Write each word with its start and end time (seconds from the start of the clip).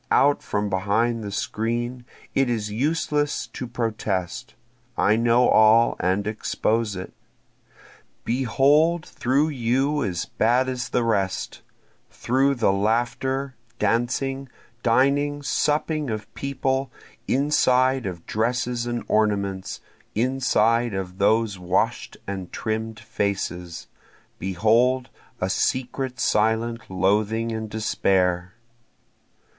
out 0.09 0.41
from 0.41 0.67
behind 0.67 1.23
the 1.23 1.29
screen! 1.31 2.03
It 2.33 2.49
is 2.49 2.71
useless 2.71 3.45
to 3.45 3.67
protest, 3.67 4.55
I 4.97 5.15
know 5.15 5.47
all 5.47 5.95
and 5.99 6.25
expose 6.25 6.95
it. 6.95 7.13
Behold 8.23 9.05
through 9.05 9.49
you 9.49 10.03
as 10.03 10.25
bad 10.25 10.67
as 10.67 10.89
the 10.89 11.03
rest, 11.03 11.61
Through 12.09 12.55
the 12.55 12.71
laughter, 12.73 13.53
dancing, 13.77 14.49
dining, 14.81 15.43
supping, 15.43 16.09
of 16.09 16.33
people, 16.33 16.91
Inside 17.27 18.07
of 18.07 18.25
dresses 18.25 18.87
and 18.87 19.03
ornaments, 19.07 19.81
inside 20.15 20.95
of 20.95 21.19
those 21.19 21.59
wash'd 21.59 22.17
and 22.25 22.51
trimm'd 22.51 22.99
faces, 22.99 23.85
Behold 24.39 25.11
a 25.39 25.47
secret 25.47 26.19
silent 26.19 26.89
loathing 26.89 27.51
and 27.51 27.69
despair. 27.69 28.53